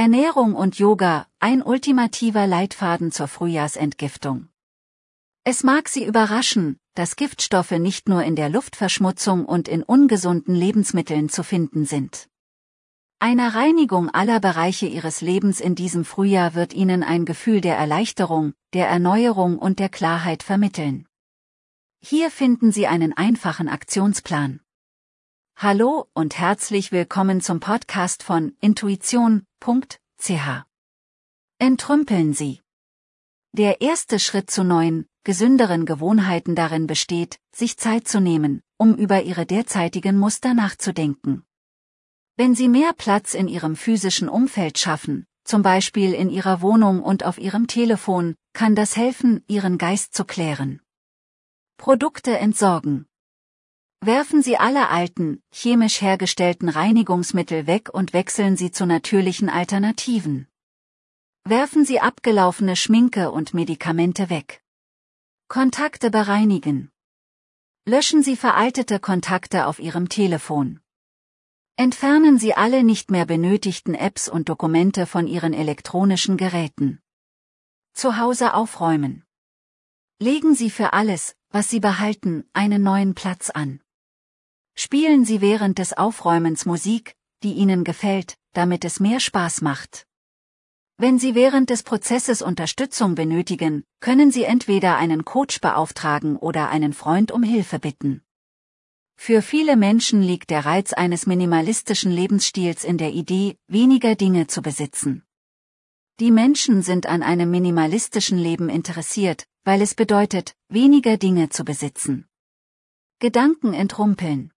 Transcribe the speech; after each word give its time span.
Ernährung 0.00 0.54
und 0.54 0.78
Yoga, 0.78 1.26
ein 1.40 1.60
ultimativer 1.60 2.46
Leitfaden 2.46 3.12
zur 3.12 3.28
Frühjahrsentgiftung. 3.28 4.48
Es 5.44 5.62
mag 5.62 5.90
Sie 5.90 6.06
überraschen, 6.06 6.78
dass 6.94 7.16
Giftstoffe 7.16 7.72
nicht 7.72 8.08
nur 8.08 8.22
in 8.22 8.34
der 8.34 8.48
Luftverschmutzung 8.48 9.44
und 9.44 9.68
in 9.68 9.82
ungesunden 9.82 10.54
Lebensmitteln 10.54 11.28
zu 11.28 11.42
finden 11.42 11.84
sind. 11.84 12.30
Eine 13.18 13.54
Reinigung 13.54 14.08
aller 14.08 14.40
Bereiche 14.40 14.86
Ihres 14.86 15.20
Lebens 15.20 15.60
in 15.60 15.74
diesem 15.74 16.06
Frühjahr 16.06 16.54
wird 16.54 16.72
Ihnen 16.72 17.02
ein 17.02 17.26
Gefühl 17.26 17.60
der 17.60 17.76
Erleichterung, 17.76 18.54
der 18.72 18.88
Erneuerung 18.88 19.58
und 19.58 19.78
der 19.78 19.90
Klarheit 19.90 20.42
vermitteln. 20.42 21.06
Hier 22.00 22.30
finden 22.30 22.72
Sie 22.72 22.86
einen 22.86 23.12
einfachen 23.12 23.68
Aktionsplan. 23.68 24.60
Hallo 25.62 26.06
und 26.14 26.38
herzlich 26.38 26.90
willkommen 26.90 27.42
zum 27.42 27.60
Podcast 27.60 28.22
von 28.22 28.56
intuition.ch. 28.62 29.44
Entrümpeln 31.58 32.32
Sie. 32.32 32.62
Der 33.52 33.82
erste 33.82 34.18
Schritt 34.20 34.50
zu 34.50 34.64
neuen, 34.64 35.04
gesünderen 35.22 35.84
Gewohnheiten 35.84 36.54
darin 36.54 36.86
besteht, 36.86 37.38
sich 37.54 37.76
Zeit 37.76 38.08
zu 38.08 38.22
nehmen, 38.22 38.62
um 38.78 38.94
über 38.94 39.20
Ihre 39.20 39.44
derzeitigen 39.44 40.18
Muster 40.18 40.54
nachzudenken. 40.54 41.44
Wenn 42.38 42.54
Sie 42.54 42.70
mehr 42.70 42.94
Platz 42.94 43.34
in 43.34 43.46
Ihrem 43.46 43.76
physischen 43.76 44.30
Umfeld 44.30 44.78
schaffen, 44.78 45.26
zum 45.44 45.60
Beispiel 45.60 46.14
in 46.14 46.30
Ihrer 46.30 46.62
Wohnung 46.62 47.02
und 47.02 47.22
auf 47.22 47.36
Ihrem 47.36 47.66
Telefon, 47.66 48.34
kann 48.54 48.74
das 48.74 48.96
helfen, 48.96 49.44
Ihren 49.46 49.76
Geist 49.76 50.14
zu 50.14 50.24
klären. 50.24 50.80
Produkte 51.76 52.38
entsorgen. 52.38 53.09
Werfen 54.02 54.40
Sie 54.42 54.56
alle 54.56 54.88
alten, 54.88 55.42
chemisch 55.52 56.00
hergestellten 56.00 56.70
Reinigungsmittel 56.70 57.66
weg 57.66 57.90
und 57.92 58.14
wechseln 58.14 58.56
Sie 58.56 58.70
zu 58.70 58.86
natürlichen 58.86 59.50
Alternativen. 59.50 60.48
Werfen 61.44 61.84
Sie 61.84 62.00
abgelaufene 62.00 62.76
Schminke 62.76 63.30
und 63.30 63.52
Medikamente 63.52 64.30
weg. 64.30 64.62
Kontakte 65.48 66.10
bereinigen. 66.10 66.90
Löschen 67.84 68.22
Sie 68.22 68.36
veraltete 68.36 69.00
Kontakte 69.00 69.66
auf 69.66 69.78
Ihrem 69.78 70.08
Telefon. 70.08 70.80
Entfernen 71.76 72.38
Sie 72.38 72.54
alle 72.54 72.84
nicht 72.84 73.10
mehr 73.10 73.26
benötigten 73.26 73.94
Apps 73.94 74.30
und 74.30 74.48
Dokumente 74.48 75.04
von 75.04 75.26
Ihren 75.26 75.52
elektronischen 75.52 76.38
Geräten. 76.38 77.02
Zu 77.92 78.16
Hause 78.16 78.54
aufräumen. 78.54 79.26
Legen 80.18 80.54
Sie 80.54 80.70
für 80.70 80.94
alles, 80.94 81.36
was 81.50 81.68
Sie 81.68 81.80
behalten, 81.80 82.48
einen 82.54 82.82
neuen 82.82 83.14
Platz 83.14 83.50
an. 83.50 83.82
Spielen 84.82 85.26
Sie 85.26 85.42
während 85.42 85.78
des 85.78 85.92
Aufräumens 85.92 86.64
Musik, 86.64 87.14
die 87.42 87.52
Ihnen 87.52 87.84
gefällt, 87.84 88.38
damit 88.54 88.82
es 88.86 88.98
mehr 88.98 89.20
Spaß 89.20 89.60
macht. 89.60 90.06
Wenn 90.96 91.18
Sie 91.18 91.34
während 91.34 91.68
des 91.68 91.82
Prozesses 91.82 92.40
Unterstützung 92.40 93.14
benötigen, 93.14 93.84
können 94.00 94.30
Sie 94.30 94.44
entweder 94.44 94.96
einen 94.96 95.26
Coach 95.26 95.60
beauftragen 95.60 96.38
oder 96.38 96.70
einen 96.70 96.94
Freund 96.94 97.30
um 97.30 97.42
Hilfe 97.42 97.78
bitten. 97.78 98.22
Für 99.16 99.42
viele 99.42 99.76
Menschen 99.76 100.22
liegt 100.22 100.48
der 100.48 100.64
Reiz 100.64 100.94
eines 100.94 101.26
minimalistischen 101.26 102.10
Lebensstils 102.10 102.82
in 102.82 102.96
der 102.96 103.10
Idee, 103.10 103.58
weniger 103.66 104.14
Dinge 104.14 104.46
zu 104.46 104.62
besitzen. 104.62 105.24
Die 106.20 106.30
Menschen 106.30 106.80
sind 106.80 107.04
an 107.04 107.22
einem 107.22 107.50
minimalistischen 107.50 108.38
Leben 108.38 108.70
interessiert, 108.70 109.46
weil 109.62 109.82
es 109.82 109.94
bedeutet, 109.94 110.56
weniger 110.70 111.18
Dinge 111.18 111.50
zu 111.50 111.66
besitzen. 111.66 112.24
Gedanken 113.18 113.74
entrumpeln. 113.74 114.52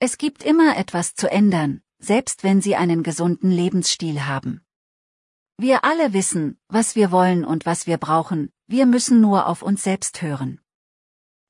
Es 0.00 0.18
gibt 0.18 0.42
immer 0.42 0.76
etwas 0.76 1.14
zu 1.14 1.30
ändern, 1.30 1.80
selbst 1.98 2.44
wenn 2.44 2.60
Sie 2.60 2.76
einen 2.76 3.02
gesunden 3.02 3.50
Lebensstil 3.50 4.26
haben. 4.26 4.64
Wir 5.56 5.84
alle 5.84 6.12
wissen, 6.12 6.58
was 6.68 6.96
wir 6.96 7.12
wollen 7.12 7.44
und 7.44 7.64
was 7.64 7.86
wir 7.86 7.96
brauchen, 7.98 8.52
wir 8.66 8.86
müssen 8.86 9.20
nur 9.20 9.46
auf 9.46 9.62
uns 9.62 9.84
selbst 9.84 10.20
hören. 10.20 10.60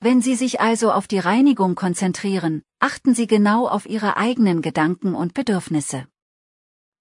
Wenn 0.00 0.20
Sie 0.20 0.34
sich 0.34 0.60
also 0.60 0.92
auf 0.92 1.08
die 1.08 1.18
Reinigung 1.18 1.74
konzentrieren, 1.74 2.62
achten 2.78 3.14
Sie 3.14 3.26
genau 3.26 3.66
auf 3.66 3.86
Ihre 3.86 4.18
eigenen 4.18 4.60
Gedanken 4.60 5.14
und 5.14 5.32
Bedürfnisse. 5.32 6.06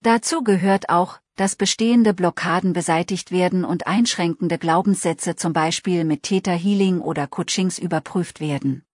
Dazu 0.02 0.44
gehört 0.44 0.90
auch, 0.90 1.20
dass 1.36 1.56
bestehende 1.56 2.14
Blockaden 2.14 2.74
beseitigt 2.74 3.32
werden 3.32 3.66
und 3.66 3.88
einschränkende 3.88 4.58
Glaubenssätze 4.58 5.36
zum 5.36 5.52
Beispiel 5.52 6.06
mit 6.06 6.24
Theta 6.24 6.52
Healing 6.52 7.02
oder 7.02 7.28
Coachings 7.28 7.80
überprüft 7.80 8.40
werden. 8.40 8.86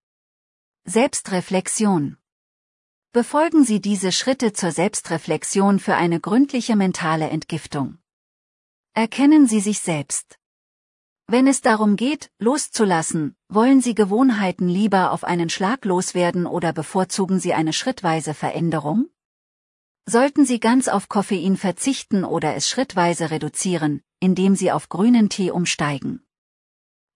Selbstreflexion 0.86 2.18
Befolgen 3.12 3.64
Sie 3.64 3.82
diese 3.82 4.12
Schritte 4.12 4.54
zur 4.54 4.72
Selbstreflexion 4.72 5.80
für 5.80 5.96
eine 5.96 6.20
gründliche 6.20 6.76
mentale 6.76 7.32
Entgiftung. 7.32 7.98
Erkennen 8.94 9.48
Sie 9.48 9.62
sich 9.62 9.80
selbst. 9.80 10.38
Wenn 11.26 11.48
es 11.48 11.62
darum 11.62 11.96
geht, 11.96 12.30
loszulassen, 12.38 13.36
wollen 13.48 13.82
Sie 13.82 13.96
Gewohnheiten 13.96 14.70
lieber 14.70 15.10
auf 15.10 15.24
einen 15.24 15.50
Schlag 15.50 15.86
loswerden 15.86 16.46
oder 16.46 16.72
bevorzugen 16.72 17.40
Sie 17.40 17.56
eine 17.56 17.74
schrittweise 17.74 18.36
Veränderung? 18.36 19.10
Sollten 20.06 20.46
Sie 20.46 20.60
ganz 20.60 20.88
auf 20.88 21.10
Koffein 21.10 21.58
verzichten 21.58 22.24
oder 22.24 22.54
es 22.54 22.70
schrittweise 22.70 23.32
reduzieren, 23.32 24.04
indem 24.20 24.56
Sie 24.56 24.72
auf 24.72 24.88
grünen 24.88 25.30
Tee 25.30 25.50
umsteigen? 25.50 26.24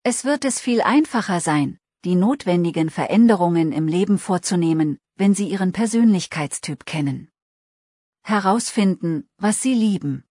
Es 0.01 0.25
wird 0.25 0.43
es 0.43 0.59
viel 0.59 0.81
einfacher 0.81 1.39
sein, 1.39 1.77
die 2.03 2.15
notwendigen 2.15 2.89
Veränderungen 2.89 3.71
im 3.71 3.87
Leben 3.87 4.17
vorzunehmen, 4.17 4.97
wenn 5.23 5.33
Sie 5.33 5.47
Ihren 5.47 5.71
Persönlichkeitstyp 5.71 6.85
kennen. 6.85 7.29
Herausfinden, 8.23 9.25
was 9.37 9.61
Sie 9.61 9.73
lieben. 9.73 10.25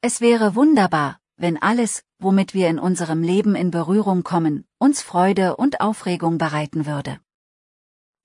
Es 0.00 0.20
wäre 0.20 0.54
wunderbar, 0.54 1.18
wenn 1.36 1.60
alles, 1.60 2.04
womit 2.20 2.54
wir 2.54 2.68
in 2.68 2.78
unserem 2.78 3.24
Leben 3.24 3.56
in 3.56 3.72
Berührung 3.72 4.22
kommen, 4.22 4.64
uns 4.78 5.02
Freude 5.02 5.56
und 5.56 5.80
Aufregung 5.80 6.38
bereiten 6.38 6.86
würde. 6.86 7.18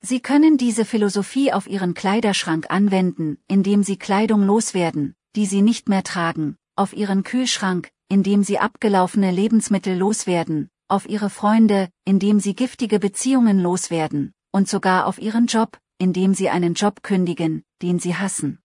Sie 0.02 0.20
können 0.20 0.60
diese 0.60 0.86
Philosophie 0.86 1.52
auf 1.52 1.66
Ihren 1.66 1.96
Kleiderschrank 1.96 2.68
anwenden, 2.70 3.40
indem 3.48 3.82
Sie 3.82 3.98
Kleidung 3.98 4.44
loswerden, 4.44 5.16
die 5.36 5.48
Sie 5.48 5.64
nicht 5.64 5.90
mehr 5.90 6.04
tragen, 6.04 6.58
auf 6.76 6.94
Ihren 6.94 7.24
Kühlschrank, 7.24 7.90
indem 8.08 8.44
Sie 8.44 8.60
abgelaufene 8.60 9.32
Lebensmittel 9.32 9.98
loswerden, 9.98 10.70
auf 10.88 11.10
Ihre 11.10 11.32
Freunde, 11.32 11.90
indem 12.06 12.40
Sie 12.40 12.54
giftige 12.54 13.00
Beziehungen 13.00 13.60
loswerden, 13.60 14.36
und 14.52 14.70
sogar 14.70 15.08
auf 15.08 15.20
ihren 15.20 15.48
Job, 15.48 15.80
indem 15.98 16.34
sie 16.34 16.50
einen 16.50 16.74
Job 16.74 17.04
kündigen, 17.04 17.64
den 17.82 18.00
sie 18.00 18.16
hassen. 18.16 18.62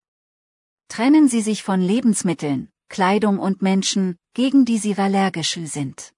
Trennen 0.89 1.29
Sie 1.29 1.41
sich 1.41 1.63
von 1.63 1.81
Lebensmitteln, 1.81 2.71
Kleidung 2.89 3.39
und 3.39 3.61
Menschen, 3.61 4.17
gegen 4.35 4.65
die 4.65 4.79
Sie 4.79 4.97
allergisch 4.97 5.59
sind. 5.65 6.15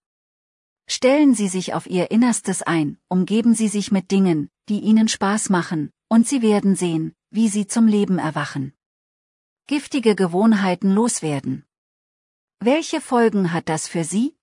Stellen 0.86 1.34
Sie 1.34 1.48
sich 1.48 1.74
auf 1.74 1.86
Ihr 1.86 2.10
Innerstes 2.10 2.62
ein, 2.62 2.98
umgeben 3.08 3.54
Sie 3.54 3.68
sich 3.68 3.90
mit 3.90 4.10
Dingen, 4.10 4.50
die 4.68 4.80
Ihnen 4.80 5.08
Spaß 5.08 5.48
machen, 5.48 5.90
und 6.08 6.26
Sie 6.26 6.42
werden 6.42 6.76
sehen, 6.76 7.14
wie 7.30 7.48
Sie 7.48 7.66
zum 7.66 7.86
Leben 7.86 8.18
erwachen. 8.18 8.74
Giftige 9.66 10.14
Gewohnheiten 10.14 10.92
loswerden. 10.92 11.64
Welche 12.60 13.00
Folgen 13.00 13.52
hat 13.52 13.68
das 13.68 13.88
für 13.88 14.04
Sie? 14.04 14.34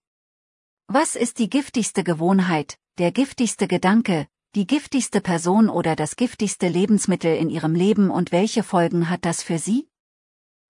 Was 0.88 1.16
ist 1.16 1.40
die 1.40 1.50
giftigste 1.50 2.04
Gewohnheit, 2.04 2.78
der 2.98 3.12
giftigste 3.12 3.68
Gedanke, 3.68 4.28
die 4.56 4.66
giftigste 4.66 5.20
Person 5.20 5.70
oder 5.70 5.98
das 5.98 6.16
giftigste 6.16 6.70
Lebensmittel 6.70 7.36
in 7.36 7.50
ihrem 7.50 7.76
Leben 7.76 8.10
und 8.10 8.32
welche 8.32 8.64
Folgen 8.64 9.10
hat 9.10 9.26
das 9.26 9.44
für 9.44 9.60
sie? 9.60 9.90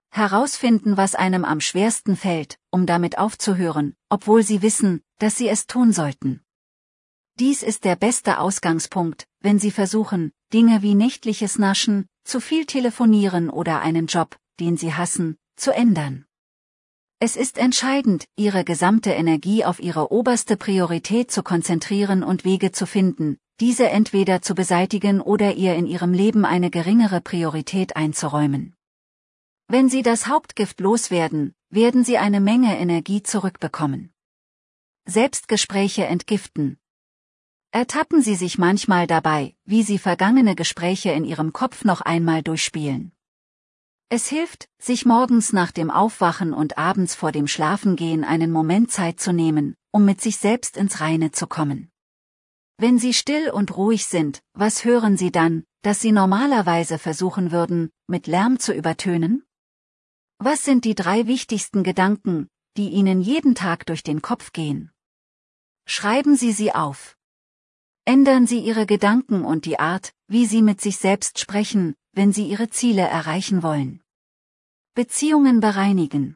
Herausfinden, 0.10 0.98
was 0.98 1.14
einem 1.14 1.46
am 1.46 1.62
schwersten 1.62 2.16
fällt, 2.16 2.58
um 2.72 2.88
damit 2.88 3.20
aufzuhören, 3.20 3.96
obwohl 4.10 4.42
sie 4.42 4.64
wissen, 4.64 5.04
dass 5.20 5.38
sie 5.38 5.48
es 5.48 5.68
tun 5.68 5.94
sollten. 5.94 6.42
Dies 7.38 7.62
ist 7.62 7.84
der 7.84 7.96
beste 7.96 8.40
Ausgangspunkt, 8.40 9.28
wenn 9.42 9.60
Sie 9.60 9.72
versuchen, 9.72 10.32
Dinge 10.54 10.82
wie 10.82 10.96
nächtliches 10.96 11.60
Naschen, 11.60 12.08
zu 12.24 12.40
viel 12.40 12.66
telefonieren 12.66 13.50
oder 13.50 13.82
einen 13.82 14.08
Job, 14.08 14.40
den 14.62 14.78
Sie 14.78 14.94
hassen, 14.94 15.38
zu 15.58 15.72
ändern. 15.72 16.26
Es 17.20 17.36
ist 17.36 17.58
entscheidend, 17.58 18.26
Ihre 18.38 18.64
gesamte 18.64 19.12
Energie 19.12 19.66
auf 19.66 19.82
Ihre 19.82 20.14
oberste 20.14 20.56
Priorität 20.56 21.30
zu 21.30 21.44
konzentrieren 21.44 22.24
und 22.24 22.46
Wege 22.46 22.72
zu 22.72 22.88
finden, 22.88 23.38
diese 23.60 23.90
entweder 23.90 24.42
zu 24.42 24.56
beseitigen 24.56 25.22
oder 25.22 25.54
ihr 25.54 25.76
in 25.76 25.86
ihrem 25.86 26.14
Leben 26.14 26.46
eine 26.46 26.70
geringere 26.70 27.22
Priorität 27.22 27.96
einzuräumen. 27.96 28.76
Wenn 29.68 29.90
sie 29.90 30.04
das 30.04 30.28
Hauptgift 30.28 30.80
loswerden, 30.80 31.56
werden 31.70 32.04
sie 32.04 32.18
eine 32.18 32.42
Menge 32.42 32.78
Energie 32.78 33.24
zurückbekommen. 33.24 34.12
Selbstgespräche 35.06 36.06
entgiften. 36.06 36.78
Ertappen 37.72 38.22
Sie 38.22 38.36
sich 38.36 38.58
manchmal 38.58 39.06
dabei, 39.06 39.54
wie 39.66 39.84
Sie 39.84 40.00
vergangene 40.00 40.56
Gespräche 40.56 41.12
in 41.12 41.26
Ihrem 41.26 41.52
Kopf 41.52 41.84
noch 41.84 42.02
einmal 42.02 42.42
durchspielen. 42.42 43.12
Es 44.08 44.28
hilft, 44.28 44.70
sich 44.78 45.06
morgens 45.06 45.52
nach 45.52 45.72
dem 45.72 45.92
Aufwachen 45.92 46.54
und 46.54 46.78
abends 46.78 47.16
vor 47.16 47.32
dem 47.32 47.48
Schlafengehen 47.48 48.24
einen 48.24 48.52
Moment 48.52 48.92
Zeit 48.92 49.20
zu 49.20 49.34
nehmen, 49.34 49.76
um 49.92 50.06
mit 50.06 50.22
sich 50.22 50.38
selbst 50.38 50.78
ins 50.78 51.02
Reine 51.02 51.32
zu 51.32 51.48
kommen. 51.48 51.92
Wenn 52.78 53.00
Sie 53.00 53.14
still 53.14 53.50
und 53.52 53.78
ruhig 53.78 54.06
sind, 54.06 54.42
was 54.54 54.84
hören 54.84 55.16
Sie 55.16 55.32
dann, 55.32 55.64
dass 55.82 56.02
Sie 56.02 56.12
normalerweise 56.12 57.00
versuchen 57.00 57.52
würden, 57.52 57.90
mit 58.08 58.28
Lärm 58.28 58.60
zu 58.60 58.74
übertönen? 58.74 59.46
Was 60.40 60.66
sind 60.66 60.84
die 60.84 60.96
drei 60.96 61.26
wichtigsten 61.26 61.84
Gedanken, 61.84 62.50
die 62.76 62.90
Ihnen 62.90 63.22
jeden 63.22 63.56
Tag 63.56 63.86
durch 63.86 64.04
den 64.04 64.22
Kopf 64.22 64.52
gehen? 64.52 64.92
Schreiben 65.86 66.36
Sie 66.36 66.52
sie 66.52 66.74
auf. 66.74 67.16
Ändern 68.04 68.46
Sie 68.46 68.60
Ihre 68.60 68.86
Gedanken 68.86 69.46
und 69.46 69.66
die 69.66 69.80
Art, 69.80 70.14
wie 70.28 70.46
Sie 70.46 70.62
mit 70.62 70.82
sich 70.82 70.98
selbst 70.98 71.40
sprechen, 71.40 71.96
wenn 72.12 72.34
Sie 72.34 72.46
Ihre 72.46 72.70
Ziele 72.70 73.04
erreichen 73.04 73.64
wollen. 73.64 74.04
Beziehungen 74.96 75.62
bereinigen. 75.62 76.36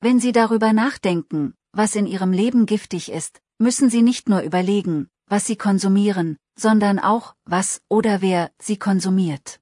Wenn 0.00 0.20
Sie 0.20 0.32
darüber 0.32 0.72
nachdenken, 0.72 1.54
was 1.72 1.96
in 1.96 2.06
Ihrem 2.06 2.32
Leben 2.32 2.64
giftig 2.64 3.12
ist, 3.12 3.42
müssen 3.58 3.90
Sie 3.90 4.02
nicht 4.02 4.28
nur 4.28 4.40
überlegen, 4.40 5.10
was 5.26 5.46
Sie 5.46 5.56
konsumieren, 5.56 6.36
sondern 6.58 6.98
auch, 6.98 7.34
was 7.44 7.80
oder 7.88 8.20
wer 8.20 8.50
Sie 8.58 8.76
konsumiert. 8.76 9.60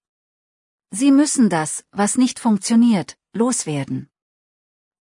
Sie 0.91 1.11
müssen 1.11 1.49
das, 1.49 1.85
was 1.91 2.19
nicht 2.19 2.39
funktioniert, 2.39 3.17
loswerden. 3.33 4.11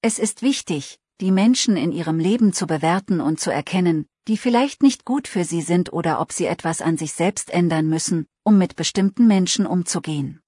Es 0.02 0.20
ist 0.20 0.42
wichtig, 0.42 1.00
die 1.20 1.32
Menschen 1.32 1.78
in 1.78 1.92
ihrem 1.92 2.18
Leben 2.18 2.54
zu 2.54 2.66
bewerten 2.66 3.22
und 3.22 3.40
zu 3.40 3.52
erkennen, 3.52 4.08
die 4.28 4.38
vielleicht 4.38 4.82
nicht 4.84 5.06
gut 5.06 5.28
für 5.28 5.44
sie 5.44 5.62
sind 5.62 5.94
oder 5.94 6.20
ob 6.20 6.32
sie 6.32 6.46
etwas 6.46 6.82
an 6.82 6.98
sich 6.98 7.14
selbst 7.14 7.52
ändern 7.52 7.88
müssen, 7.88 8.26
um 8.44 8.58
mit 8.58 8.76
bestimmten 8.76 9.28
Menschen 9.28 9.66
umzugehen. 9.66 10.42